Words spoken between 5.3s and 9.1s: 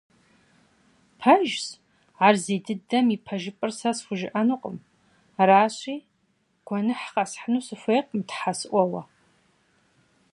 аращи, гуэныхь къэсхьыну сыхуейкъым, Тхьэ сӀуэуэ.